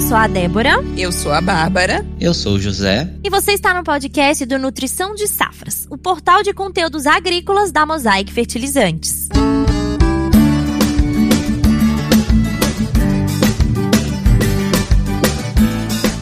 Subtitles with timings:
[0.00, 0.82] sou a Débora.
[0.96, 2.04] Eu sou a Bárbara.
[2.20, 3.08] Eu sou o José.
[3.22, 7.86] E você está no podcast do Nutrição de Safras, o portal de conteúdos agrícolas da
[7.86, 9.28] Mosaic Fertilizantes.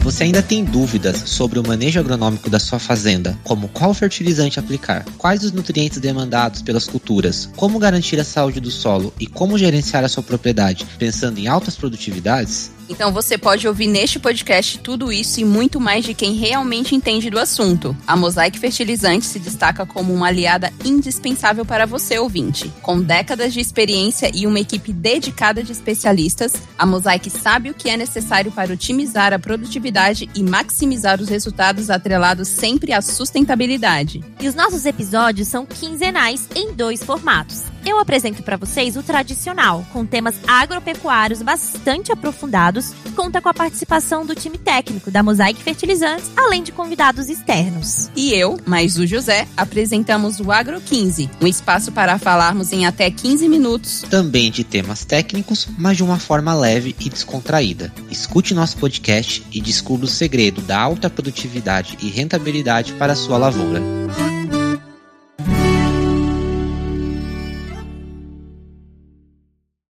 [0.03, 5.03] Você ainda tem dúvidas sobre o manejo agronômico da sua fazenda, como qual fertilizante aplicar,
[5.17, 10.03] quais os nutrientes demandados pelas culturas, como garantir a saúde do solo e como gerenciar
[10.03, 12.71] a sua propriedade, pensando em altas produtividades?
[12.89, 17.29] Então você pode ouvir neste podcast tudo isso e muito mais de quem realmente entende
[17.29, 17.95] do assunto.
[18.05, 22.71] A Mosaic Fertilizante se destaca como uma aliada indispensável para você, ouvinte.
[22.81, 27.89] Com décadas de experiência e uma equipe dedicada de especialistas, a Mosaic sabe o que
[27.89, 34.23] é necessário para otimizar a produtividade e maximizar os resultados atrelados sempre à sustentabilidade.
[34.39, 37.63] E os nossos episódios são quinzenais em dois formatos.
[37.85, 42.72] Eu apresento para vocês o tradicional, com temas agropecuários bastante aprofundados
[43.15, 48.09] conta com a participação do time técnico da Mosaic Fertilizantes, além de convidados externos.
[48.15, 53.11] E eu, mais o José, apresentamos o Agro 15, um espaço para falarmos em até
[53.11, 54.03] 15 minutos.
[54.09, 57.93] Também de temas técnicos, mas de uma forma leve e descontraída.
[58.09, 63.37] Escute nosso podcast e descubra o segredo da alta produtividade e rentabilidade para a sua
[63.37, 63.81] lavoura.